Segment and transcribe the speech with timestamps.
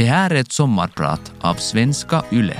[0.00, 2.56] Det här är ett sommarprat av Svenska Yle.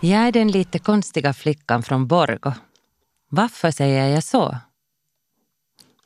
[0.00, 2.52] Jag är den lite konstiga flickan från Borgo.
[3.28, 4.56] Varför säger jag så?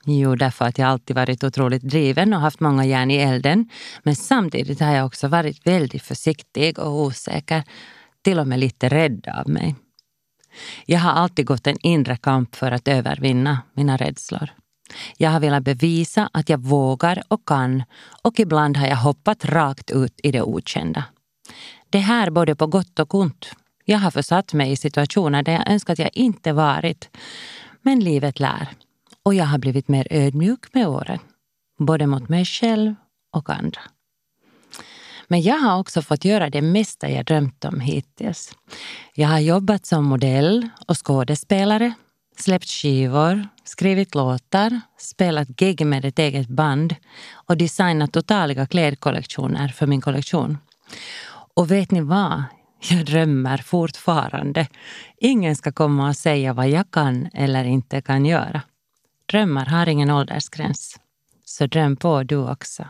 [0.08, 3.68] Jo, därför att jag alltid varit otroligt driven och haft många järn i elden.
[4.02, 7.62] Men samtidigt har jag också varit väldigt försiktig och osäker.
[8.22, 9.74] Till och med lite rädd av mig.
[10.86, 14.50] Jag har alltid gått en inre kamp för att övervinna mina rädslor.
[15.16, 17.82] Jag har velat bevisa att jag vågar och kan
[18.22, 21.04] och ibland har jag hoppat rakt ut i det okända.
[21.90, 23.52] Det här både på gott och ont.
[23.84, 27.16] Jag har försatt mig i situationer där jag önskat att jag inte varit.
[27.82, 28.68] Men livet lär.
[29.26, 31.18] Och jag har blivit mer ödmjuk med åren.
[31.78, 32.94] Både mot mig själv
[33.32, 33.80] och andra.
[35.28, 38.56] Men jag har också fått göra det mesta jag drömt om hittills.
[39.14, 41.92] Jag har jobbat som modell och skådespelare,
[42.36, 46.94] släppt skivor, skrivit låtar, spelat gig med ett eget band
[47.32, 50.58] och designat totaliga klädkollektioner för min kollektion.
[51.54, 52.44] Och vet ni vad?
[52.90, 54.66] Jag drömmer fortfarande.
[55.16, 58.62] Ingen ska komma och säga vad jag kan eller inte kan göra.
[59.30, 61.00] Drömmar har ingen åldersgräns.
[61.44, 62.88] Så dröm på du också.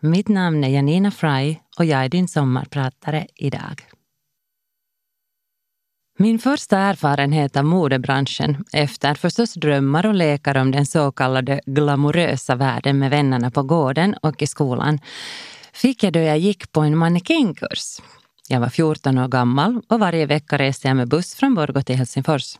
[0.00, 3.82] Mitt namn är Janina Fry och jag är din sommarpratare idag.
[6.18, 12.54] Min första erfarenhet av modebranschen, efter förstås drömmar och lekar om den så kallade glamorösa
[12.54, 14.98] världen med vännerna på gården och i skolan,
[15.72, 18.00] fick jag då jag gick på en mannekängkurs.
[18.48, 21.96] Jag var 14 år gammal och varje vecka reste jag med buss från Borgå till
[21.96, 22.58] Helsingfors.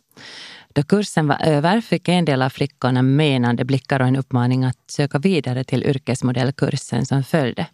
[0.78, 4.64] Då kursen eh, var över fick en del av flickorna menande blickar och en uppmaning
[4.64, 7.66] att söka vidare till yrkesmodellkursen som följde.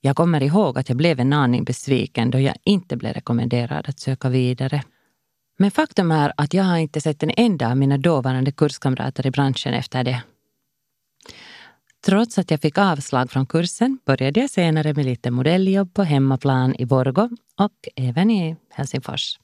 [0.00, 4.00] Jag kommer ihåg att jag blev en aning besviken då jag inte blev rekommenderad att
[4.00, 4.82] söka vidare.
[5.58, 9.30] Men faktum är att jag har inte sett en enda av mina dåvarande kurskamrater i
[9.30, 10.22] branschen efter det.
[12.06, 16.74] Trots att jag fick avslag från kursen började jag senare med lite modelljobb på hemmaplan
[16.78, 19.38] i Borgo och även i Helsingfors.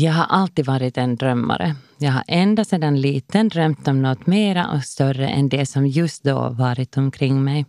[0.00, 1.76] Jag har alltid varit en drömmare.
[1.98, 6.22] Jag har ända sedan liten drömt om något mera och större än det som just
[6.22, 7.66] då varit omkring mig.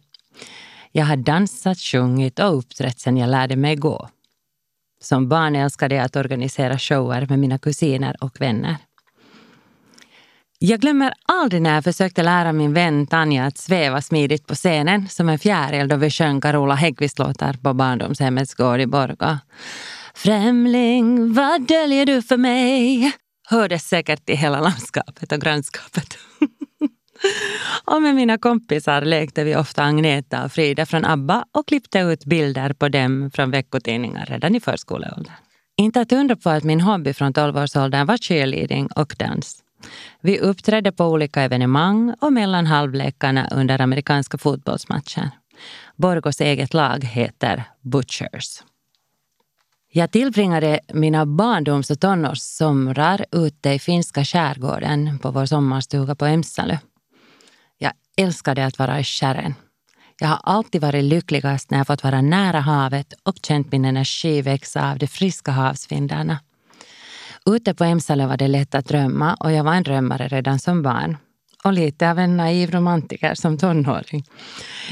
[0.92, 4.10] Jag har dansat, sjungit och uppträtt sedan jag lärde mig gå.
[5.02, 8.78] Som barn älskade jag att organisera shower med mina kusiner och vänner.
[10.60, 15.08] Jag glömmer aldrig när jag försökte lära min vän Tanja att sväva smidigt på scenen
[15.08, 19.38] som en fjäril då vi sjöng Carola Häggkvist-låtar på barndomshemmets gård i Borgå.
[20.24, 23.12] Främling, vad döljer du för mig?
[23.50, 26.18] Hördes säkert i hela landskapet och grannskapet.
[27.86, 32.26] och med mina kompisar lekte vi ofta Agneta och Frida från ABBA och klippte ut
[32.26, 35.34] bilder på dem från veckotidningar redan i förskoleåldern.
[35.78, 39.64] Inte att undra på att min hobby från 12-årsåldern var cheerleading och dans.
[40.22, 45.32] Vi uppträdde på olika evenemang och mellan halvlekarna under amerikanska fotbollsmatcher.
[45.96, 48.62] Borgos eget lag heter Butchers.
[49.92, 56.78] Jag tillbringade mina barndoms och tonårssomrar ute i finska skärgården på vår sommarstuga på Emsalö.
[57.78, 59.56] Jag älskade att vara i skärren.
[60.20, 64.42] Jag har alltid varit lyckligast när jag fått vara nära havet och känt min energi
[64.42, 66.40] växa av de friska havsvindarna.
[67.46, 70.82] Ute på Emsalö var det lätt att drömma och jag var en drömmare redan som
[70.82, 71.18] barn.
[71.64, 74.24] Och lite av en naiv romantiker som tonåring.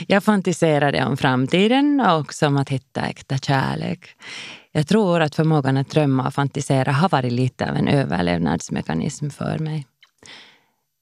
[0.07, 4.15] Jag fantiserade om framtiden och också om att hitta äkta kärlek.
[4.77, 9.59] Jag tror att förmågan att drömma och fantisera har varit lite av en överlevnadsmekanism för
[9.59, 9.87] mig.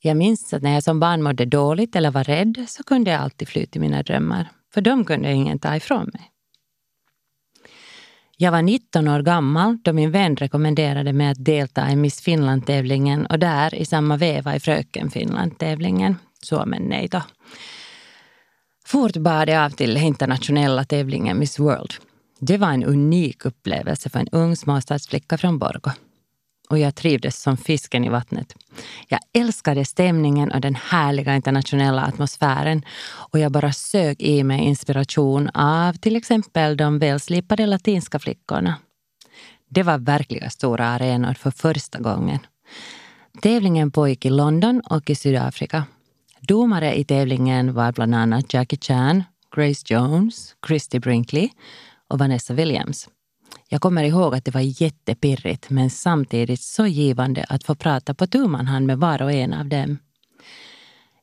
[0.01, 3.21] Jag minns att när jag som barn mådde dåligt eller var rädd så kunde jag
[3.21, 4.49] alltid fly till mina drömmar.
[4.73, 6.31] För de kunde ingen ta ifrån mig.
[8.37, 13.25] Jag var 19 år gammal då min vän rekommenderade mig att delta i Miss Finland-tävlingen
[13.25, 16.15] och där i samma veva i Fröken Finland-tävlingen.
[16.43, 17.21] Så men nej då.
[18.85, 21.93] Fort bad jag av till internationella tävlingen Miss World.
[22.39, 25.91] Det var en unik upplevelse för en ung småstadsflicka från Borgå
[26.69, 28.55] och jag trivdes som fisken i vattnet.
[29.07, 35.49] Jag älskade stämningen och den härliga internationella atmosfären och jag bara sög i mig inspiration
[35.49, 38.75] av till exempel de välslipade latinska flickorna.
[39.69, 42.39] Det var verkliga stora arenor för första gången.
[43.41, 45.83] Tävlingen pågick i London och i Sydafrika.
[46.39, 49.23] Domare i tävlingen var bland annat Jackie Chan,
[49.55, 51.49] Grace Jones, Christy Brinkley
[52.09, 53.09] och Vanessa Williams.
[53.69, 58.27] Jag kommer ihåg att det var jättepirrigt men samtidigt så givande att få prata på
[58.27, 59.97] tu hand med var och en av dem.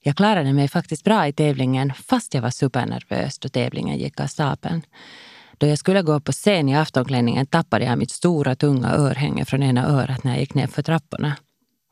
[0.04, 4.26] Jag klarade mig faktiskt bra i tävlingen fast jag var supernervös då tävlingen gick av
[4.26, 4.82] stapeln.
[5.58, 9.62] Då jag skulle gå på scen i aftonklänningen tappade jag mitt stora tunga örhänge från
[9.62, 11.36] ena örat när jag gick ner för trapporna.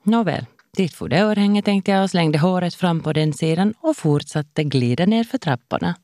[0.02, 0.46] Nåväl,
[0.76, 4.64] dit for det örhänget tänkte jag och slängde håret fram på den sidan och fortsatte
[4.64, 5.94] glida ner för trapporna.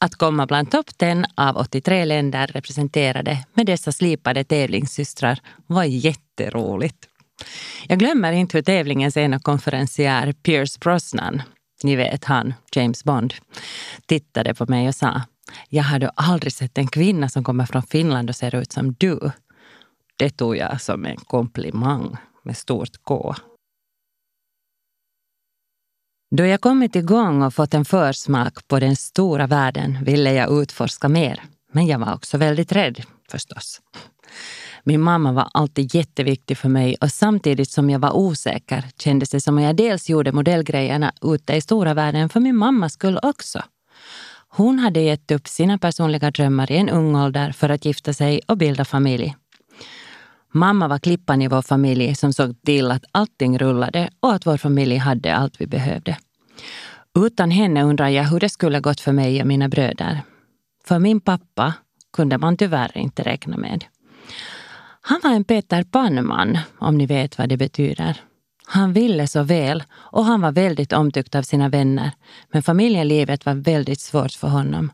[0.00, 7.08] Att komma bland topp 10 av 83 länder representerade med dessa slipade tävlingssystrar var jätteroligt.
[7.88, 11.42] Jag glömmer inte hur tävlingens ena konferencier Pierce Brosnan,
[11.82, 13.34] ni vet han, James Bond,
[14.06, 15.22] tittade på mig och sa
[15.68, 19.30] jag hade aldrig sett en kvinna som kommer från Finland och ser ut som du.
[20.16, 23.34] Det tog jag som en komplimang med stort K.
[26.30, 31.08] Då jag kommit igång och fått en försmak på den stora världen ville jag utforska
[31.08, 31.42] mer.
[31.72, 33.80] Men jag var också väldigt rädd, förstås.
[34.84, 39.40] Min mamma var alltid jätteviktig för mig och samtidigt som jag var osäker kändes det
[39.40, 43.62] som att jag dels gjorde modellgrejerna ute i stora världen för min mammas skull också.
[44.48, 48.40] Hon hade gett upp sina personliga drömmar i en ung ålder för att gifta sig
[48.46, 49.36] och bilda familj.
[50.58, 54.56] Mamma var klippan i vår familj som såg till att allting rullade och att vår
[54.56, 56.16] familj hade allt vi behövde.
[57.18, 60.20] Utan henne undrar jag hur det skulle gått för mig och mina bröder.
[60.84, 61.74] För min pappa
[62.12, 63.84] kunde man tyvärr inte räkna med.
[65.00, 68.20] Han var en Peter Pan-man, om ni vet vad det betyder.
[68.66, 72.10] Han ville så väl och han var väldigt omtyckt av sina vänner.
[72.52, 74.90] Men familjelivet var väldigt svårt för honom.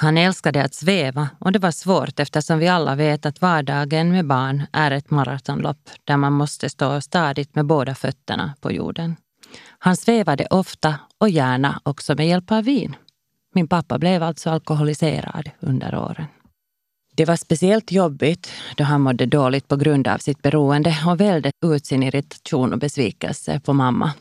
[0.00, 4.26] Han älskade att sväva och det var svårt eftersom vi alla vet att vardagen med
[4.26, 9.16] barn är ett maratonlopp där man måste stå stadigt med båda fötterna på jorden.
[9.78, 12.96] Han svävade ofta och gärna också med hjälp av vin.
[13.54, 16.26] Min pappa blev alltså alkoholiserad under åren.
[17.14, 21.50] Det var speciellt jobbigt då han mådde dåligt på grund av sitt beroende och välde
[21.64, 24.12] ut sin irritation och besvikelse på mamma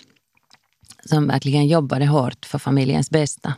[1.06, 3.54] som verkligen jobbade hårt för familjens bästa.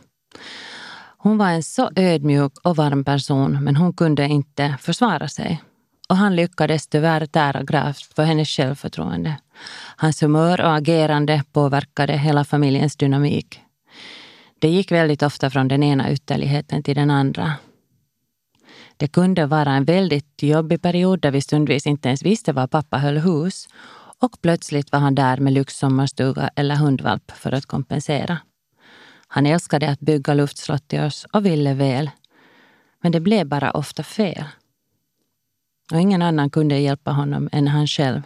[1.22, 5.62] Hon var en så ödmjuk och varm person men hon kunde inte försvara sig.
[6.08, 9.36] Och han lyckades tyvärr tära gravt på hennes självförtroende.
[9.96, 13.60] Hans humör och agerande påverkade hela familjens dynamik.
[14.58, 17.52] Det gick väldigt ofta från den ena ytterligheten till den andra.
[18.96, 22.98] Det kunde vara en väldigt jobbig period där vi stundvis inte ens visste var pappa
[22.98, 23.68] höll hus
[24.20, 28.38] och plötsligt var han där med lyxsommarstuga eller hundvalp för att kompensera.
[29.32, 32.10] Han älskade att bygga luftslott till oss och ville väl.
[33.02, 34.44] Men det blev bara ofta fel.
[35.92, 38.22] Och ingen annan kunde hjälpa honom än han själv.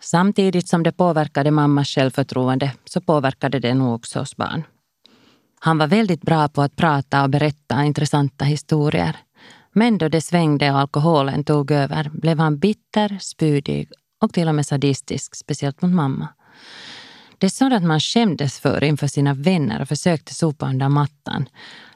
[0.00, 4.64] Samtidigt som det påverkade mammas självförtroende så påverkade det nog också oss barn.
[5.60, 9.16] Han var väldigt bra på att prata och berätta intressanta historier.
[9.72, 13.90] Men då det svängde och alkoholen tog över blev han bitter, spydig
[14.20, 16.28] och till och med sadistisk, speciellt mot mamma.
[17.38, 21.48] Det är sådant man skämdes för inför sina vänner och försökte sopa under mattan.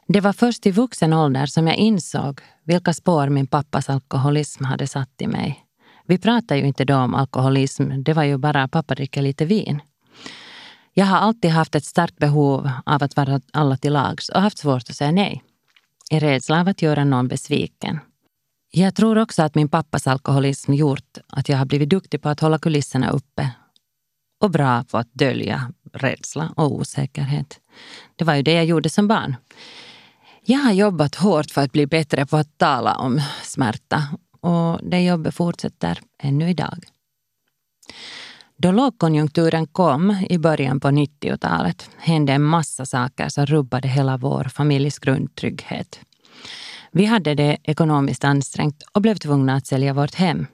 [0.06, 4.86] Det var först i vuxen ålder som jag insåg vilka spår min pappas alkoholism hade
[4.86, 5.64] satt i mig.
[6.06, 9.80] Vi pratade ju inte då om alkoholism, det var ju bara pappa dricker lite vin.
[10.94, 14.58] Jag har alltid haft ett starkt behov av att vara alla till lags och haft
[14.58, 15.42] svårt att säga nej.
[16.10, 18.00] I rädsla av att göra någon besviken.
[18.72, 22.40] Jag tror också att min pappas alkoholism gjort att jag har blivit duktig på att
[22.40, 23.50] hålla kulisserna uppe
[24.40, 27.60] och bra på att dölja rädsla och osäkerhet.
[28.16, 29.36] Det var ju det jag gjorde som barn.
[30.44, 34.02] Jag har jobbat hårt för att bli bättre på att tala om smärta
[34.40, 36.84] och det jobbet fortsätter ännu idag.
[38.56, 44.44] Då lågkonjunkturen kom i början på 90-talet hände en massa saker som rubbade hela vår
[44.44, 46.00] familjs grundtrygghet.
[46.92, 50.46] Vi hade det ekonomiskt ansträngt och blev tvungna att sälja vårt hem.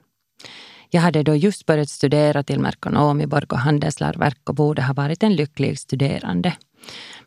[0.89, 5.23] Jag hade då just börjat studera till merkonom i Borgå handelsläroverk och borde ha varit
[5.23, 6.53] en lycklig studerande.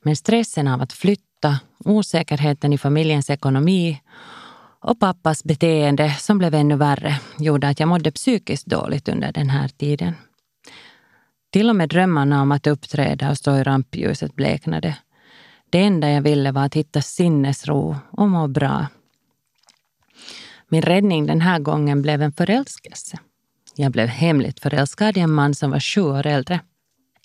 [0.02, 4.00] Men stressen av att flytta, osäkerheten i familjens ekonomi
[4.81, 9.50] och pappas beteende som blev ännu värre gjorde att jag mådde psykiskt dåligt under den
[9.50, 10.14] här tiden.
[11.52, 14.97] Till och med drömmarna om att uppträda och stå i rampljuset bleknade.
[15.71, 18.87] Det enda jag ville var att hitta sinnesro och må bra.
[20.69, 23.19] Min räddning den här gången blev en förälskelse.
[23.81, 26.61] Jag blev hemligt förälskad i en man som var sju år äldre.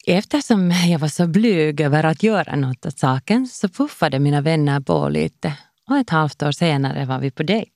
[0.08, 4.80] Eftersom jag var så blyg över att göra något åt saken så puffade mina vänner
[4.80, 5.54] på lite
[5.90, 7.72] och ett halvt år senare var vi på dejt.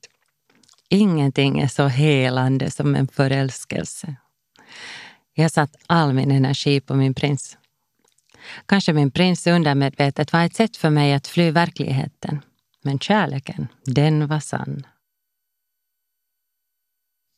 [0.90, 4.16] Ingenting är så helande som en förälskelse.
[5.34, 7.58] Jag satt all min energi på min prins.
[8.66, 12.42] Kanske min prins undermedvetet var ett sätt för mig att fly verkligheten.
[12.84, 14.86] Men kärleken, den var sann.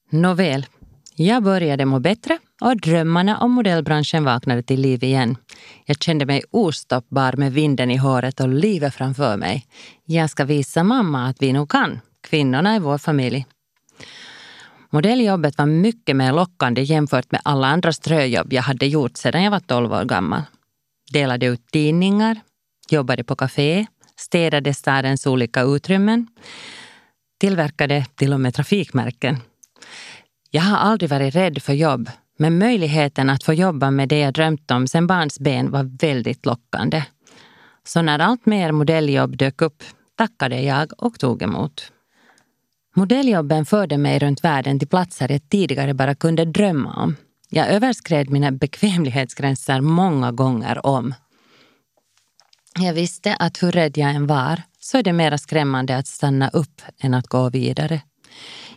[0.09, 0.65] Nåväl,
[1.15, 5.37] jag började må bättre och drömmarna om modellbranschen vaknade till liv igen.
[5.85, 9.65] Jag kände mig ostoppbar med vinden i håret och livet framför mig.
[10.05, 11.99] Jag ska visa mamma att vi nog kan,
[12.29, 13.45] kvinnorna i vår familj.
[14.89, 19.51] Modelljobbet var mycket mer lockande jämfört med alla andra ströjobb jag hade gjort sedan jag
[19.51, 20.41] var 12 år gammal.
[21.11, 22.39] Delade ut tidningar,
[22.89, 26.27] jobbade på kafé, städade stadens olika utrymmen,
[27.39, 29.37] tillverkade till och med trafikmärken.
[30.53, 34.33] Jag har aldrig varit rädd för jobb, men möjligheten att få jobba med det jag
[34.33, 37.03] drömt om sedan barnsben var väldigt lockande.
[37.87, 39.83] Så när allt mer modelljobb dök upp
[40.17, 41.91] tackade jag och tog emot.
[42.95, 47.15] Modelljobben förde mig runt världen till platser jag tidigare bara kunde drömma om.
[47.49, 51.13] Jag överskred mina bekvämlighetsgränser många gånger om.
[52.79, 56.49] Jag visste att hur rädd jag än var så är det mera skrämmande att stanna
[56.49, 58.01] upp än att gå vidare.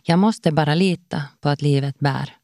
[0.07, 2.37] Jag måste bara lita på att livet bär.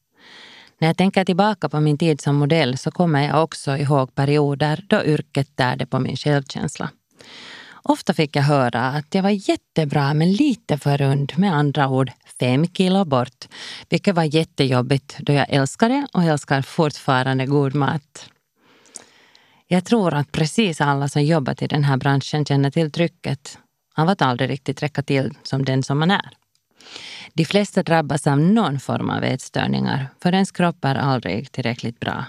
[0.79, 4.85] När jag tänker tillbaka på min tid som modell så kommer jag också ihåg perioder
[4.89, 6.91] då yrket tärde på min självkänsla.
[7.83, 12.13] Ofta fick jag höra att jag var jättebra men lite för rund, med andra ord
[12.41, 13.49] fem kilo bort,
[13.89, 18.31] vilket var jättejobbigt då jag älskade och älskar fortfarande god mat.
[19.67, 23.59] Jag tror att precis alla som jobbat i den här branschen känner till trycket
[23.97, 26.40] av att aldrig riktigt räcka till som den som man är.
[27.35, 32.25] De flesta drabbas av någon form av ätstörningar, för ens kropp är aldrig tillräckligt bra.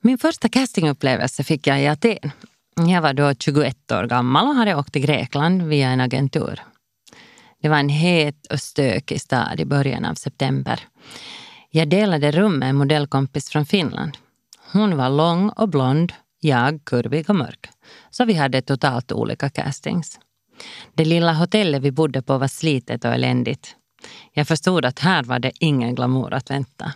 [0.00, 2.30] Min första castingupplevelse fick jag i Aten.
[2.76, 6.60] Jag var då 21 år gammal och hade åkt till Grekland via en agentur.
[7.62, 10.80] Det var en het och stökig stad i början av september.
[11.70, 14.16] Jag delade rum med en modellkompis från Finland.
[14.72, 17.68] Hon var lång och blond, jag kurvig och mörk.
[18.10, 20.18] Så vi hade totalt olika castings.
[20.94, 23.76] Det lilla hotellet vi bodde på var slitet och eländigt.
[24.32, 26.92] Jag förstod att här var det ingen glamour att vänta.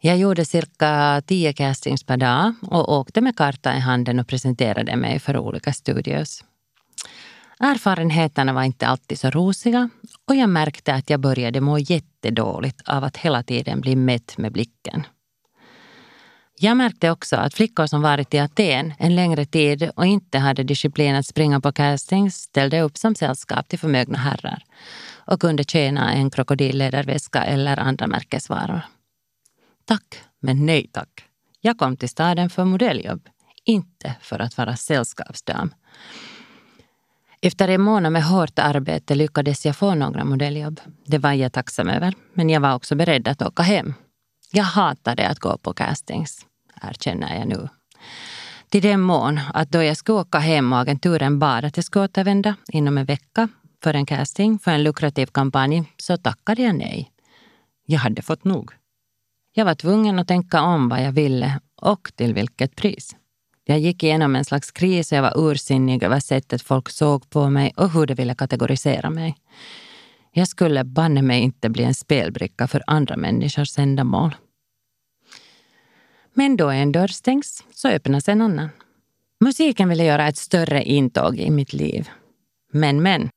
[0.00, 4.96] Jag gjorde cirka tio castings per dag och åkte med karta i handen och presenterade
[4.96, 6.44] mig för olika studios.
[7.58, 9.90] Erfarenheterna var inte alltid så rosiga
[10.28, 14.52] och jag märkte att jag började må jättedåligt av att hela tiden bli mätt med
[14.52, 15.06] blicken.
[16.64, 20.62] Jag märkte också att flickor som varit i Aten en längre tid och inte hade
[20.62, 24.64] disciplin att springa på castings ställde upp som sällskap till förmögna herrar
[25.14, 28.80] och kunde tjäna en krokodilläderväska eller andra märkesvaror.
[29.84, 31.24] Tack, men nej tack.
[31.60, 33.28] Jag kom till staden för modelljobb,
[33.64, 35.74] inte för att vara sällskapsdam.
[37.40, 40.80] Efter en månad med hårt arbete lyckades jag få några modelljobb.
[41.06, 43.94] Det var jag tacksam över, men jag var också beredd att åka hem.
[44.52, 46.46] Jag hatade att gå på castings,
[46.82, 47.68] erkänner jag nu.
[48.68, 52.04] Till den mån att då jag skulle åka hem och agenturen bad att jag skulle
[52.04, 53.48] återvända inom en vecka
[53.82, 57.10] för en casting för en lukrativ kampanj så tackade jag nej.
[57.86, 58.72] Jag hade fått nog.
[59.54, 63.16] Jag var tvungen att tänka om vad jag ville och till vilket pris.
[63.64, 67.50] Jag gick igenom en slags kris och jag var ursinnig över sättet folk såg på
[67.50, 69.36] mig och hur de ville kategorisera mig.
[70.32, 74.34] Jag skulle banne mig inte bli en spelbricka för andra människors ändamål.
[76.34, 78.68] Men då en dörr stängs så öppnas en annan.
[79.40, 82.08] Musiken ville göra ett större intåg i mitt liv.
[82.72, 83.28] Men, men.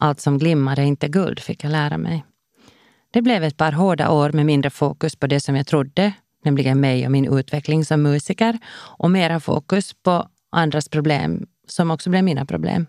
[0.00, 2.24] Allt som glimmar är inte guld, fick jag lära mig.
[3.10, 6.12] Det blev ett par hårda år med mindre fokus på det som jag trodde,
[6.44, 12.10] nämligen mig och min utveckling som musiker, och mera fokus på andras problem som också
[12.10, 12.86] blev mina problem.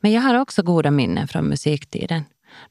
[0.00, 2.22] Men jag har också goda minnen från musiktiden.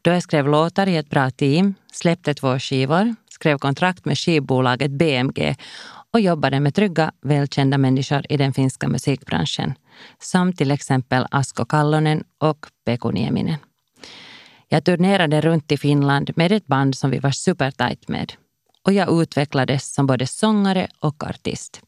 [0.02, 4.92] Då jag skrev låtar i ett bra team, släppte två skivor, skrev kontrakt med skivbolaget
[4.92, 5.56] BMG
[6.14, 9.74] och jobbade med trygga, välkända människor i den finska musikbranschen,
[10.20, 13.58] som till exempel Asko Kallonen och Peku Nieminen.
[14.68, 18.34] Jag turnerade runt i Finland med ett band som vi var supertajt med.
[18.86, 21.82] Och jag utvecklades som både sångare och artist.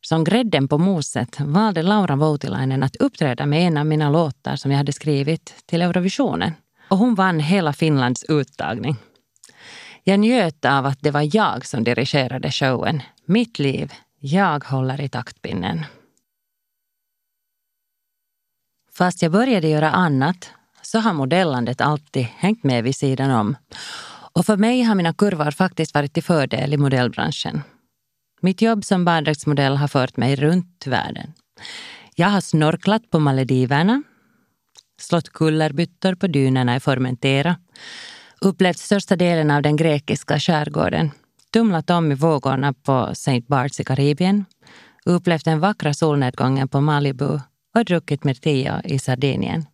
[0.00, 4.70] Som grädden på moset valde Laura Voutilainen att uppträda med en av mina låtar som
[4.70, 6.52] jag hade skrivit till Eurovisionen.
[6.88, 8.96] Och hon vann hela Finlands uttagning.
[10.04, 13.02] Jag njöt av att det var jag som dirigerade showen.
[13.24, 15.84] Mitt liv, jag håller i taktpinnen.
[18.92, 20.50] Fast jag började göra annat
[20.82, 23.56] så har modellandet alltid hängt med vid sidan om.
[24.32, 27.62] Och för mig har mina kurvor faktiskt varit till fördel i modellbranschen.
[28.40, 31.32] Mitt jobb som baddräktsmodell har fört mig runt världen.
[32.14, 34.02] Jag har snorklat på malediverna,
[35.00, 37.56] slått kullerbyttor på dynerna i Formentera,
[38.42, 41.10] upplevt största delen av den grekiska skärgården,
[41.52, 43.42] tumlat om i vågorna på St.
[43.46, 44.44] Barts i Karibien,
[45.04, 47.40] upplevt den vackra solnedgången på Malibu
[47.74, 49.66] och druckit Mirtillo i Sardinien.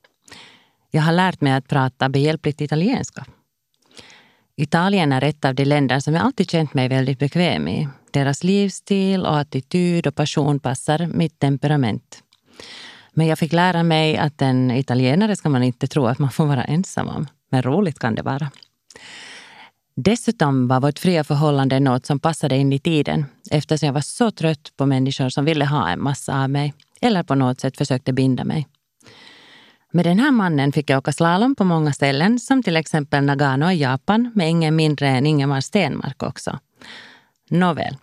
[0.90, 3.26] Jag har lärt mig att prata behjälpligt italienska.
[4.56, 7.88] Italien är ett av de länder som jag alltid känt mig väldigt bekväm i.
[8.10, 12.22] Deras livsstil och attityd och passion passar mitt temperament.
[13.12, 16.46] Men jag fick lära mig att en italienare ska man inte tro att man får
[16.46, 17.26] vara ensam om.
[17.49, 18.50] Men roligt kan det vara.
[19.95, 24.31] Dessutom var vårt fria förhållande något som passade in i tiden eftersom jag var så
[24.31, 28.12] trött på människor som ville ha en massa av mig eller på något sätt försökte
[28.12, 28.69] binda mig.
[29.93, 33.71] Med den här mannen fick jag åka slalom på många ställen som till exempel Nagano
[33.71, 36.59] i Japan med ingen mindre än Ingemar Stenmark också.
[37.50, 37.97] Nåväl,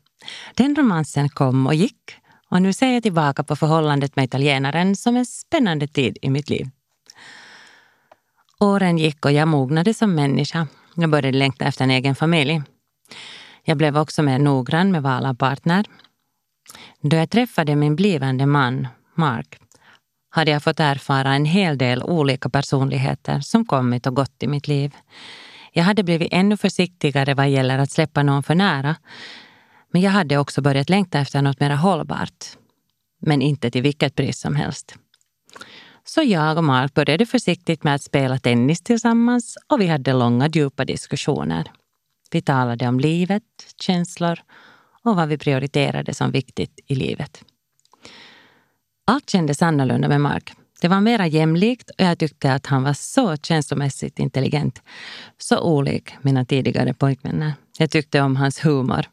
[0.55, 2.15] den romansen kom och gick
[2.49, 6.49] och nu ser jag tillbaka på förhållandet med italienaren som en spännande tid i mitt
[6.49, 6.69] liv.
[8.65, 10.67] Åren gick och jag mognade som människa.
[10.95, 12.61] Jag började längta efter en egen familj.
[13.63, 15.85] Jag blev också mer noggrann med val av partner.
[17.01, 19.57] Då jag träffade min blivande man, Mark,
[20.29, 24.67] hade jag fått erfara en hel del olika personligheter som kommit och gått i mitt
[24.67, 24.95] liv.
[25.73, 28.95] Jag hade blivit ännu försiktigare vad gäller att släppa någon för nära.
[29.91, 32.45] Men jag hade också börjat längta efter något mer hållbart.
[33.21, 34.95] Men inte till vilket pris som helst.
[36.07, 40.47] Så jag och Mark började försiktigt med att spela tennis tillsammans och vi hade långa
[40.47, 41.71] djupa diskussioner.
[42.31, 43.43] Vi talade om livet,
[43.81, 44.39] känslor
[45.03, 47.43] och vad vi prioriterade som viktigt i livet.
[49.07, 50.53] Allt kändes annorlunda med Mark.
[50.81, 54.81] Det var mera jämlikt och jag tyckte att han var så känslomässigt intelligent.
[55.37, 57.53] Så olik mina tidigare pojkvänner.
[57.77, 59.09] Jag tyckte om hans humor.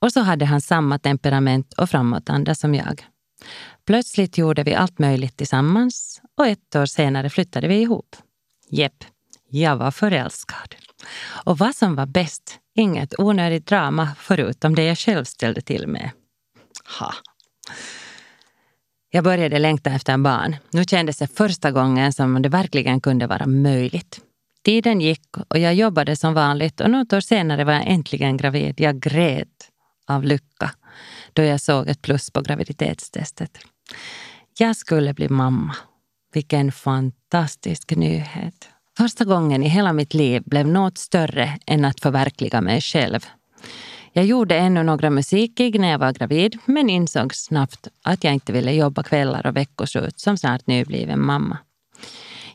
[0.00, 3.04] Och så hade han samma temperament och framåtanda som jag.
[3.90, 8.16] Plötsligt gjorde vi allt möjligt tillsammans och ett år senare flyttade vi ihop.
[8.68, 9.04] Jepp,
[9.48, 10.74] jag var förälskad.
[11.44, 16.10] Och vad som var bäst, inget onödigt drama förutom det jag själv ställde till med.
[16.98, 17.14] Ha.
[19.10, 20.56] Jag började längta efter barn.
[20.72, 24.20] Nu kändes det första gången som det verkligen kunde vara möjligt.
[24.64, 28.80] Tiden gick och jag jobbade som vanligt och något år senare var jag äntligen gravid.
[28.80, 29.68] Jag grät
[30.06, 30.70] av lycka
[31.32, 33.58] då jag såg ett plus på graviditetstestet.
[34.58, 35.76] Jag skulle bli mamma.
[36.32, 38.68] Vilken fantastisk nyhet.
[38.98, 43.26] Första gången i hela mitt liv blev något större än att förverkliga mig själv.
[44.12, 48.52] Jag gjorde ännu några musikgig när jag var gravid men insåg snabbt att jag inte
[48.52, 51.58] ville jobba kvällar och veckoslut som snart nybliven mamma.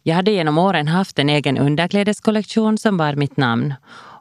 [0.04, 3.74] Jag hade genom åren haft en egen underklädeskollektion som bar mitt namn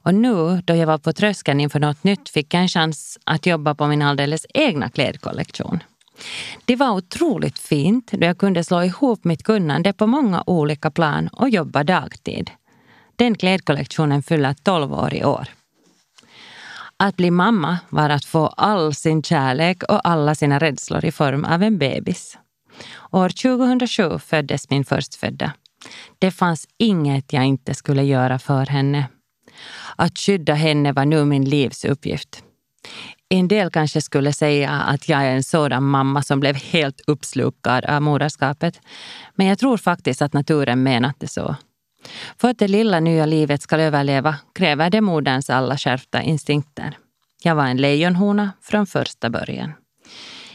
[0.04, 3.46] och nu då jag var på tröskeln inför något nytt fick jag en chans att
[3.46, 5.82] jobba på min alldeles egna klädkollektion.
[6.64, 11.28] Det var otroligt fint då jag kunde slå ihop mitt kunnande på många olika plan
[11.28, 12.50] och jobba dagtid.
[13.16, 15.48] Den klädkollektionen fyller 12 år i år.
[16.96, 21.44] Att bli mamma var att få all sin kärlek och alla sina rädslor i form
[21.44, 22.38] av en bebis.
[23.10, 25.52] År 2007 föddes min förstfödda.
[26.18, 29.08] Det fanns inget jag inte skulle göra för henne.
[29.96, 32.42] Att skydda henne var nu min livsuppgift.
[33.28, 37.84] En del kanske skulle säga att jag är en sådan mamma som blev helt uppslukad
[37.84, 38.80] av moderskapet.
[39.34, 41.56] Men jag tror faktiskt att naturen menat det så.
[42.40, 46.96] För att det lilla nya livet ska överleva kräver det moderns alla skärpta instinkter.
[47.42, 49.72] Jag var en lejonhona från första början.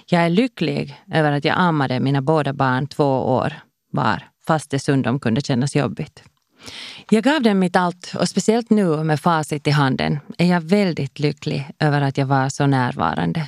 [0.05, 3.53] Jag är lycklig över att jag ammade mina båda barn två år
[3.91, 6.23] var, fast det stundom kunde kännas jobbigt.
[7.10, 11.19] Jag gav dem mitt allt och speciellt nu med facit i handen är jag väldigt
[11.19, 13.48] lycklig över att jag var så närvarande.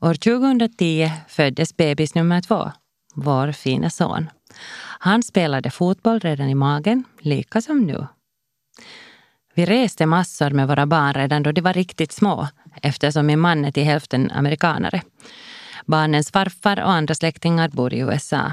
[0.00, 2.72] År 2010 föddes bebis nummer två,
[3.14, 4.30] vår fina son.
[4.98, 8.06] Han spelade fotboll redan i magen, lika som nu.
[9.54, 12.48] Vi reste massor med våra barn redan då de var riktigt små
[12.82, 15.02] eftersom min man är till hälften amerikanare.
[15.86, 18.52] Barnens farfar och andra släktingar bor i USA.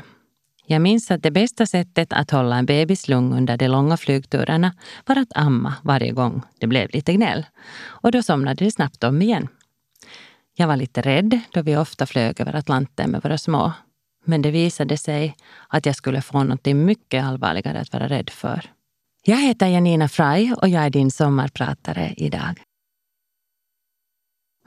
[0.71, 4.73] Jag minns att det bästa sättet att hålla en bebis lugn under de långa flygturerna
[5.05, 7.45] var att amma varje gång det blev lite gnäll.
[7.83, 9.47] Och då somnade det snabbt om igen.
[10.55, 13.73] Jag var lite rädd då vi ofta flög över Atlanten med våra små.
[14.25, 15.35] Men det visade sig
[15.67, 18.65] att jag skulle få något mycket allvarligare att vara rädd för.
[19.23, 22.63] Jag heter Janina Frey och jag är din sommarpratare idag.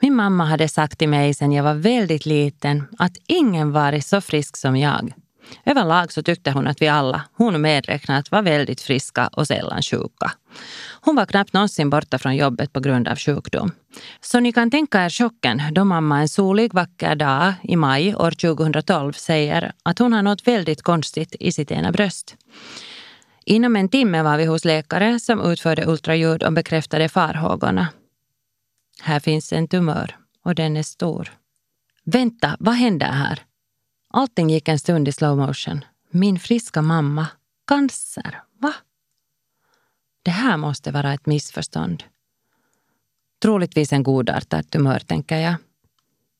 [0.01, 4.21] Min mamma hade sagt till mig sedan jag var väldigt liten att ingen varit så
[4.21, 5.13] frisk som jag.
[5.65, 10.31] Överlag så tyckte hon att vi alla, hon medräknat, var väldigt friska och sällan sjuka.
[11.01, 13.71] Hon var knappt någonsin borta från jobbet på grund av sjukdom.
[14.21, 18.31] Så ni kan tänka er chocken då mamma en solig vacker dag i maj år
[18.31, 22.35] 2012 säger att hon har något väldigt konstigt i sitt ena bröst.
[23.45, 27.87] Inom en timme var vi hos läkare som utförde ultraljud och bekräftade farhågorna.
[29.01, 31.31] Här finns en tumör och den är stor.
[32.05, 33.39] Vänta, vad händer här?
[34.17, 35.85] Allting gick en stund i slow motion.
[36.09, 37.27] Min friska mamma.
[37.67, 38.41] Cancer.
[38.59, 38.73] Va?
[40.23, 42.03] Det här måste vara ett missförstånd.
[43.41, 45.55] Troligtvis en godartad tumör, tänker jag.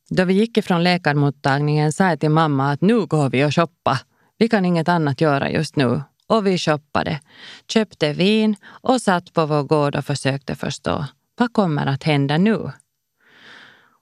[0.10, 4.00] Då vi gick ifrån läkarmottagningen sa jag till mamma att nu går vi och shoppa.
[4.38, 6.02] Vi kan inget annat göra just nu.
[6.28, 7.20] Och vi shoppade,
[7.68, 11.06] köpte vin och satt på vår gård och försökte förstå.
[11.38, 12.72] Vad kommer att hända nu?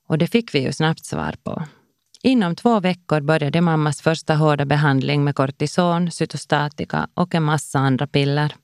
[0.07, 1.63] Och det fick vi ju snabbt svar på.
[2.25, 8.07] Inom två veckor började mammas första hårda behandling med kortison, cytostatika och en massa andra
[8.07, 8.55] piller.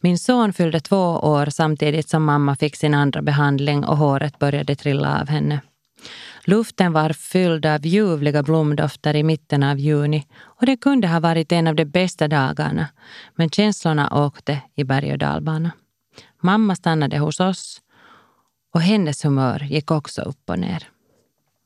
[0.00, 4.76] Min son fyllde två år samtidigt som mamma fick sin andra behandling och håret började
[4.76, 5.60] trilla av henne.
[6.44, 11.52] Luften var fylld av ljuvliga blomdofter i mitten av juni och det kunde ha varit
[11.52, 12.86] en av de bästa dagarna,
[13.34, 15.70] men känslorna åkte i berg och dalbana.
[16.42, 17.80] Mamma stannade hos oss
[18.74, 20.88] och hennes humör gick också upp och ner.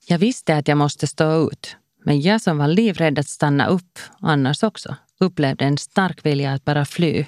[0.07, 3.99] Jag visste att jag måste stå ut, men jag som var livrädd att stanna upp,
[4.21, 7.27] annars också, upplevde en stark vilja att bara fly.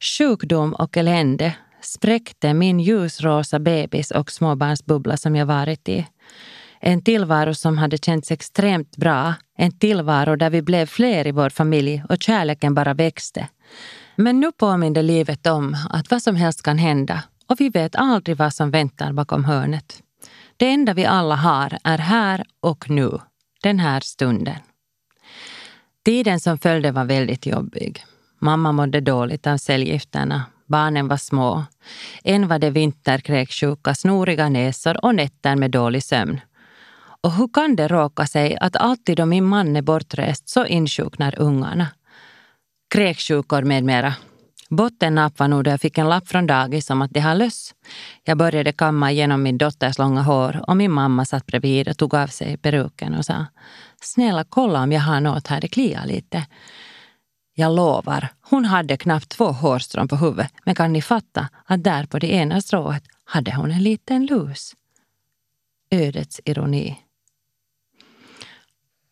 [0.00, 6.06] Sjukdom och elände spräckte min ljusrosa bebis och småbarnsbubbla som jag varit i.
[6.80, 9.34] En tillvaro som hade känts extremt bra.
[9.58, 13.48] En tillvaro där vi blev fler i vår familj och kärleken bara växte.
[14.16, 18.36] Men nu påminde livet om att vad som helst kan hända och vi vet aldrig
[18.36, 20.02] vad som väntar bakom hörnet.
[20.60, 23.18] Det enda vi alla har är här och nu,
[23.62, 24.56] den här stunden.
[26.04, 28.04] Tiden som följde var väldigt jobbig.
[28.38, 30.42] Mamma mådde dåligt av cellgifterna.
[30.66, 31.64] Barnen var små.
[32.24, 36.40] En var det vinterkräksjuka, snoriga näsor och nätter med dålig sömn.
[37.20, 41.34] Och hur kan det råka sig att alltid då min man är bortrest så insjuknar
[41.38, 41.88] ungarna?
[42.94, 44.14] Kräksjukor med mera.
[44.70, 47.74] Bottennapp var nog då jag fick en lapp från dagis om att det har löss.
[48.24, 52.14] Jag började kamma igenom min dotters långa hår och min mamma satt bredvid och tog
[52.14, 53.46] av sig peruken och sa
[54.00, 56.46] Snälla kolla om jag har något här, det kliar lite.
[57.54, 62.06] Jag lovar, hon hade knappt två hårstrån på huvudet, men kan ni fatta att där
[62.06, 64.74] på det ena strået hade hon en liten lus?
[65.90, 66.98] Ödets ironi.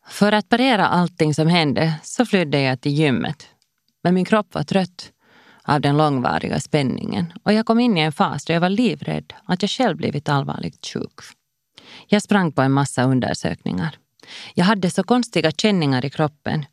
[0.09, 3.49] För att parera allting som hände så flydde jag till gymmet.
[4.03, 5.13] Men min kropp var trött
[5.69, 9.33] av den långvariga spänningen och jag kom in i en fas då jag var livrädd
[9.45, 11.21] att jag själv blivit allvarligt sjuk.
[12.07, 13.97] Jag sprang på en massa undersökningar.
[14.55, 16.65] Jag hade så konstiga känningar i kroppen.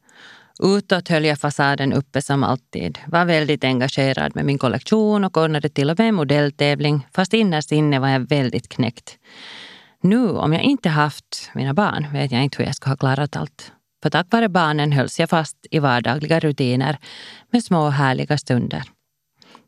[0.60, 5.70] Utåt höll jag fasaden uppe som alltid, var väldigt engagerad med min kollektion och ordnade
[5.70, 9.18] till och med en modelltävling, fast innerst inne var jag väldigt knäckt.
[10.02, 13.36] Nu, om jag inte haft mina barn, vet jag inte hur jag skulle ha klarat
[13.36, 13.72] allt.
[14.06, 16.98] För tack vare barnen hölls jag fast i vardagliga rutiner
[17.52, 18.84] med små härliga stunder.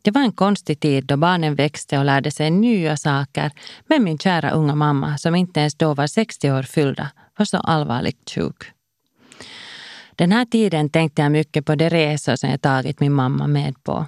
[0.01, 3.51] Det var en konstig tid då barnen växte och lärde sig nya saker
[3.87, 7.57] men min kära unga mamma, som inte ens då var 60 år fyllda, var så
[7.57, 8.63] allvarligt sjuk.
[10.15, 13.83] Den här tiden tänkte jag mycket på de resor som jag tagit min mamma med
[13.83, 14.05] på.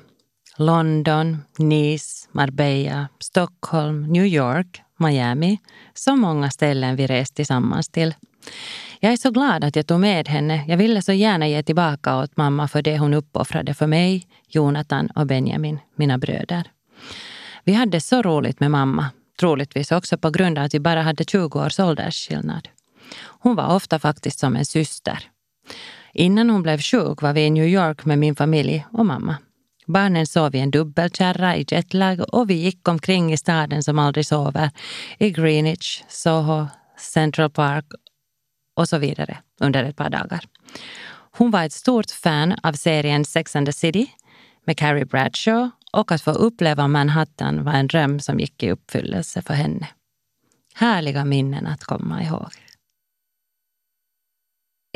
[0.58, 5.58] London, Nice, Marbella, Stockholm, New York, Miami.
[5.94, 8.13] Så många ställen vi rest tillsammans till.
[8.99, 10.63] Jag är så glad att jag tog med henne.
[10.67, 15.08] Jag ville så gärna ge tillbaka åt mamma för det hon uppoffrade för mig, Jonathan
[15.15, 16.71] och Benjamin, mina bröder.
[17.63, 21.23] Vi hade så roligt med mamma, troligtvis också på grund av att vi bara hade
[21.23, 22.67] 20 års åldersskillnad.
[23.21, 25.30] Hon var ofta faktiskt som en syster.
[26.13, 29.38] Innan hon blev sjuk var vi i New York med min familj och mamma.
[29.88, 34.25] Barnen sov i en dubbelkärra i jetlag och vi gick omkring i staden som aldrig
[34.25, 34.71] sover.
[35.17, 37.86] I Greenwich, Soho, Central Park
[38.80, 40.46] och så vidare under ett par dagar.
[41.32, 44.12] Hon var ett stort fan av serien Sex and the City
[44.65, 49.42] med Carrie Bradshaw och att få uppleva Manhattan var en dröm som gick i uppfyllelse
[49.42, 49.88] för henne.
[50.76, 52.52] Härliga minnen att komma ihåg.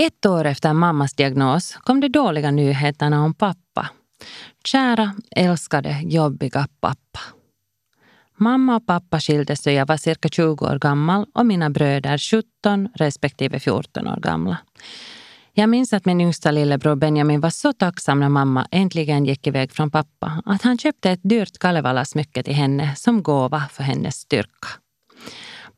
[0.01, 3.89] Ett år efter mammas diagnos kom de dåliga nyheterna om pappa.
[4.65, 7.19] Kära, älskade, jobbiga pappa.
[8.35, 12.89] Mamma och pappa skildes då jag var cirka 20 år gammal och mina bröder 17
[12.95, 14.57] respektive 14 år gamla.
[15.53, 19.71] Jag minns att min yngsta lillebror Benjamin var så tacksam när mamma äntligen gick iväg
[19.71, 24.67] från pappa att han köpte ett dyrt Kalevala-smycke till henne som gåva för hennes styrka.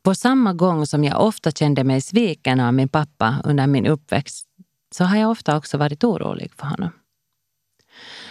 [0.02, 4.46] På samma gång som jag ofta kände mig sviken av min pappa under min uppväxt
[4.94, 6.90] så har jag ofta också varit orolig för honom.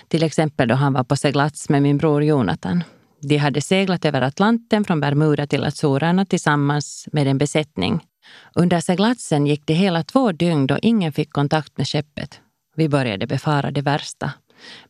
[0.08, 2.84] Till exempel då han var på seglats med min bror Jonathan.
[3.20, 8.00] De hade seglat över Atlanten från Bermuda till Azorerna tillsammans med en besättning.
[8.54, 12.42] Under seglatsen gick det hela två dygn då ingen fick kontakt med skeppet.
[12.76, 14.32] Vi började befara det värsta.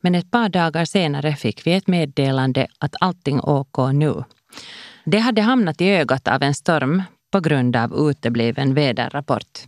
[0.01, 4.23] Men ett par dagar senare fick vi ett meddelande att allting OK nu.
[5.05, 9.59] Det hade hamnat i ögat av en storm på grund av utebliven väderrapport.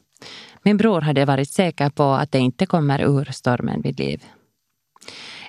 [0.64, 4.24] Min bror hade varit säker på att det inte kommer ur stormen vid liv.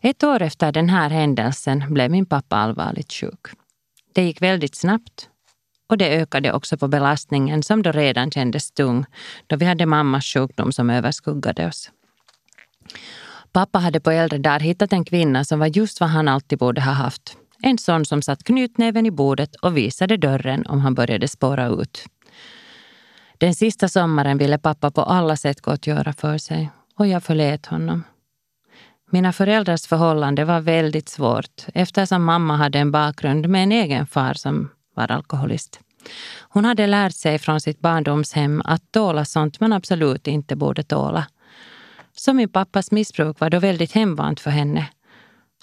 [0.03, 3.47] Ett år efter den här händelsen blev min pappa allvarligt sjuk.
[4.15, 5.29] Det gick väldigt snabbt
[5.89, 9.05] och det ökade också på belastningen som då redan kändes tung
[9.47, 11.91] då vi hade mammas sjukdom som överskuggade oss.
[13.53, 16.81] Pappa hade på äldre dagar hittat en kvinna som var just vad han alltid borde
[16.81, 17.37] ha haft.
[17.63, 22.05] En sån som satt knytnäven i bordet och visade dörren om han började spåra ut.
[23.39, 28.05] Den sista sommaren ville pappa på alla sätt gottgöra för sig och jag förlät honom.
[29.11, 34.35] Mina föräldrars förhållande var väldigt svårt eftersom mamma hade en bakgrund med en egen far
[34.35, 35.81] som var alkoholist.
[36.41, 41.27] Hon hade lärt sig från sitt barndomshem att tåla sånt man absolut inte borde tåla.
[42.17, 44.87] Så min pappas missbruk var då väldigt hemvant för henne.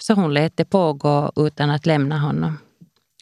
[0.00, 2.58] Så hon lät det pågå utan att lämna honom.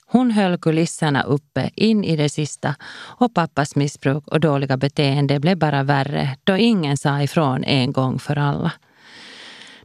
[0.06, 5.58] Hon höll kulisserna uppe in i det sista och pappas missbruk och dåliga beteende blev
[5.58, 8.72] bara värre då ingen sa ifrån en gång för alla.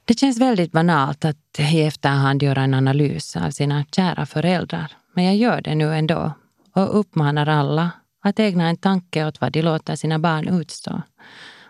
[0.09, 4.91] Det känns väldigt banalt att i efterhand göra en analys av sina kära föräldrar.
[5.13, 6.33] Men jag gör det nu ändå
[6.75, 7.91] och uppmanar alla
[8.21, 11.01] att ägna en tanke åt vad de låter sina barn utstå.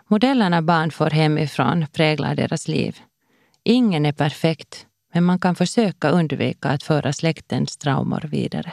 [0.08, 2.98] Modellerna barn får hemifrån präglar deras liv.
[3.64, 8.72] Ingen är perfekt, men man kan försöka undvika att föra släktens traumor vidare.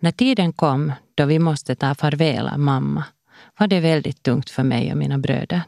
[0.00, 3.04] När tiden kom då vi måste ta farväl av mamma
[3.58, 5.62] var det väldigt tungt för mig och mina bröder.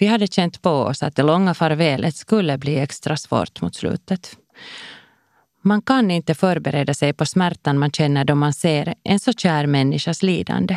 [0.00, 4.36] Vi hade känt på oss att det långa farvälet skulle bli extra svårt mot slutet.
[5.62, 9.66] Man kan inte förbereda sig på smärtan man känner då man ser en så kär
[9.66, 10.76] människas lidande.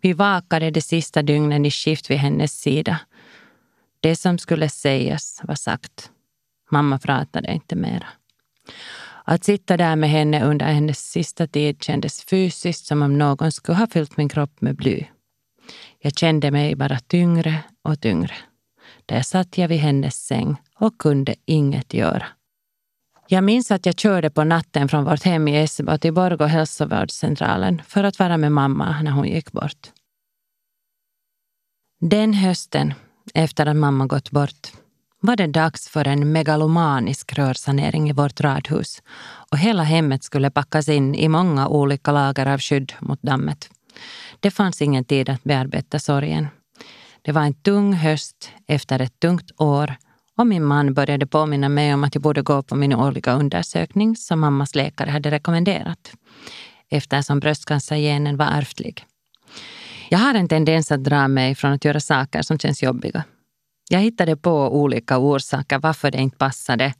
[0.00, 3.00] Vi vakade de sista dygnen i skift vid hennes sida.
[4.00, 6.10] Det som skulle sägas var sagt.
[6.70, 8.06] Mamma pratade inte mera.
[9.24, 13.78] Att sitta där med henne under hennes sista tid kändes fysiskt som om någon skulle
[13.78, 15.06] ha fyllt min kropp med bly.
[15.98, 18.34] Jag kände mig bara tyngre och tyngre.
[19.06, 22.26] Där satt jag vid hennes säng och kunde inget göra.
[23.28, 27.82] Jag minns att jag körde på natten från vårt hem i Essebo till Borgå hälsovårdscentralen
[27.86, 29.92] för att vara med mamma när hon gick bort.
[32.00, 32.94] Den hösten,
[33.34, 34.72] efter att mamma gått bort,
[35.20, 39.02] var det dags för en megalomanisk rörsanering i vårt radhus
[39.50, 43.70] och hela hemmet skulle packas in i många olika lager av skydd mot dammet.
[44.40, 46.48] Det fanns ingen tid att bearbeta sorgen.
[47.22, 49.96] Det var en tung höst efter ett tungt år
[50.36, 54.16] och min man började påminna mig om att jag borde gå på min årliga undersökning
[54.16, 56.12] som mammas läkare hade rekommenderat
[56.90, 59.04] eftersom bröstcancergenen var ärftlig.
[60.08, 63.24] Jag har en tendens att dra mig från att göra saker som känns jobbiga.
[63.92, 66.94] Jag hittade på olika orsaker varför det inte passade.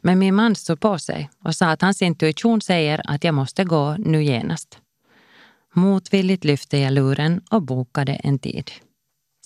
[0.00, 3.64] Men min man stod på sig och sa att hans intuition säger att jag måste
[3.64, 4.78] gå nu genast.
[5.78, 8.70] Motvilligt lyfte jag luren och bokade en tid.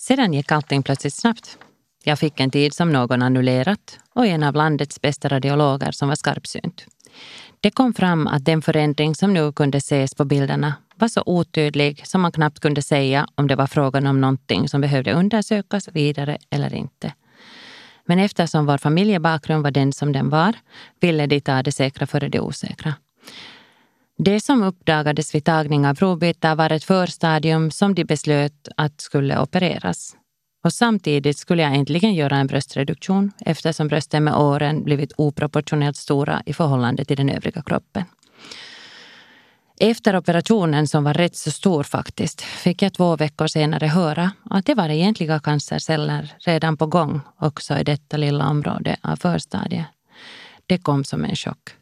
[0.01, 1.57] Sedan gick allting plötsligt snabbt.
[2.03, 6.15] Jag fick en tid som någon annullerat och en av landets bästa radiologer som var
[6.15, 6.85] skarpsynt.
[7.61, 12.07] Det kom fram att den förändring som nu kunde ses på bilderna var så otydlig
[12.07, 16.37] som man knappt kunde säga om det var frågan om någonting som behövde undersökas vidare
[16.49, 17.13] eller inte.
[18.05, 20.53] Men eftersom vår familjebakgrund var den som den var
[20.99, 22.93] ville de ta det säkra före det osäkra.
[24.17, 29.39] Det som uppdagades vid tagning av provbitar var ett förstadium som de beslöt att skulle
[29.39, 30.15] opereras.
[30.63, 36.43] Och samtidigt skulle jag äntligen göra en bröstreduktion eftersom brösten med åren blivit oproportionerligt stora
[36.45, 38.03] i förhållande till den övriga kroppen.
[39.79, 44.65] Efter operationen, som var rätt så stor faktiskt, fick jag två veckor senare höra att
[44.65, 49.85] det var egentliga cancerceller redan på gång också i detta lilla område av förstadiet.
[50.65, 51.80] Det kom som en chock.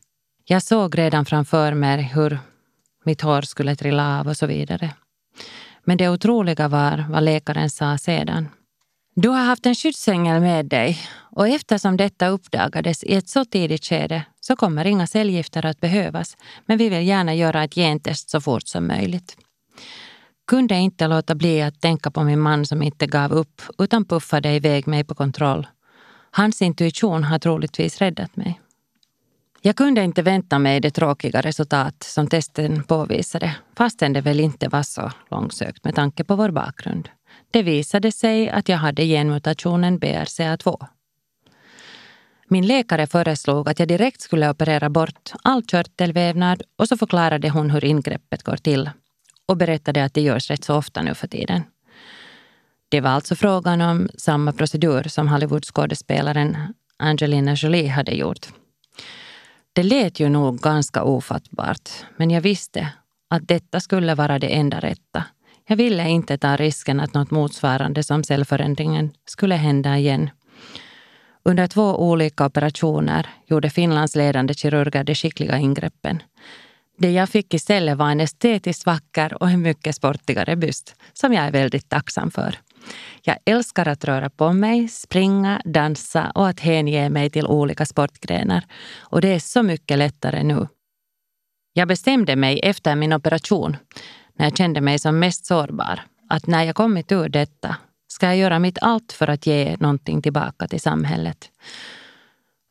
[0.51, 2.39] Jag såg redan framför mig hur
[3.05, 4.93] mitt hår skulle trilla av och så vidare.
[5.83, 8.49] Men det otroliga var vad läkaren sa sedan.
[9.15, 10.99] Du har haft en skyddsängel med dig
[11.35, 16.37] och eftersom detta uppdagades i ett så tidigt skede så kommer inga cellgifter att behövas
[16.65, 19.37] men vi vill gärna göra ett gentest så fort som möjligt.
[20.47, 24.49] Kunde inte låta bli att tänka på min man som inte gav upp utan puffade
[24.49, 25.67] iväg mig på kontroll.
[26.31, 28.59] Hans intuition har troligtvis räddat mig.
[29.61, 34.67] Jag kunde inte vänta mig det tråkiga resultat som testen påvisade fastän det väl inte
[34.67, 37.09] var så långsökt med tanke på vår bakgrund.
[37.51, 40.85] Det visade sig att jag hade genmutationen BRCA2.
[42.47, 47.69] Min läkare föreslog att jag direkt skulle operera bort all körtelvävnad och så förklarade hon
[47.69, 48.89] hur ingreppet går till
[49.45, 51.63] och berättade att det görs rätt så ofta nu för tiden.
[52.89, 56.57] Det var alltså frågan om samma procedur som Hollywoodskådespelaren
[56.97, 58.47] Angelina Jolie hade gjort.
[59.73, 62.89] Det lät ju nog ganska ofattbart, men jag visste
[63.29, 65.23] att detta skulle vara det enda rätta
[65.69, 70.29] jag ville inte ta risken att något motsvarande som cellförändringen skulle hända igen.
[71.43, 76.23] Under två olika operationer gjorde Finlands ledande kirurger de skickliga ingreppen.
[76.97, 81.45] Det jag fick istället var en estetiskt vacker och en mycket sportigare byst som jag
[81.45, 82.55] är väldigt tacksam för.
[83.23, 88.63] Jag älskar att röra på mig, springa, dansa och att hänge mig till olika sportgrenar.
[88.99, 90.67] Och det är så mycket lättare nu.
[91.73, 93.77] Jag bestämde mig efter min operation,
[94.35, 97.75] när jag kände mig som mest sårbar, att när jag kommit ur detta
[98.07, 101.51] ska jag göra mitt allt för att ge någonting tillbaka till samhället.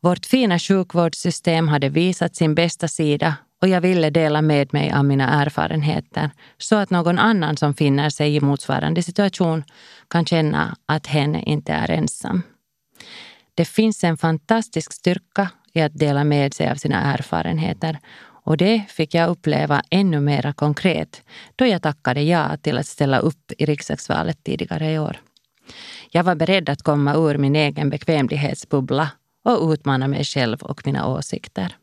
[0.03, 5.05] Vårt fina sjukvårdssystem hade visat sin bästa sida och jag ville dela med mig av
[5.05, 9.65] mina erfarenheter så att någon annan som finner sig i motsvarande situation
[10.09, 12.43] kan känna att hen inte är ensam.
[13.55, 17.99] Det finns en fantastisk styrka i att dela med sig av sina erfarenheter
[18.49, 21.23] och det fick jag uppleva ännu mera konkret
[21.57, 25.21] då jag tackade ja till att ställa upp i riksdagsvalet tidigare i år.
[26.11, 29.11] Jag var beredd att komma ur min egen bekvämlighetsbubbla
[29.45, 31.77] och utmana mig själv och mina åsikter.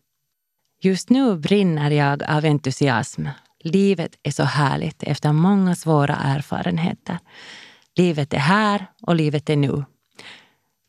[0.86, 3.28] Just nu brinner jag av entusiasm.
[3.60, 7.20] Livet är så härligt efter många svåra erfarenheter.
[7.96, 9.86] Livet är här och livet är nu.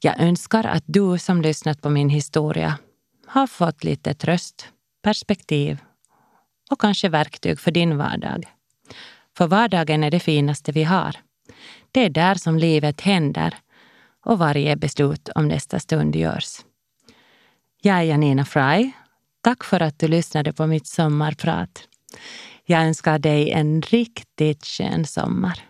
[0.01, 2.79] Jag önskar att du som lyssnat på min historia
[3.27, 4.69] har fått lite tröst,
[5.03, 5.79] perspektiv
[6.71, 8.47] och kanske verktyg för din vardag.
[9.37, 11.17] För vardagen är det finaste vi har.
[11.93, 13.55] Det är där som livet händer
[14.25, 16.59] och varje beslut om nästa stund görs.
[17.83, 18.93] Jag är Janina Fry
[19.47, 21.89] Tack för att du lyssnade på mitt sommarprat.
[22.65, 25.61] Jag önskar dig en riktigt skön sommar.